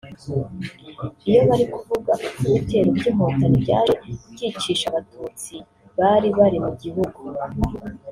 [1.29, 3.93] Iyo bari kuvuga uko ibitero by’inkotanyi byaje
[4.33, 5.55] byicisha abatutsi
[5.99, 7.19] bari bari mu gihugu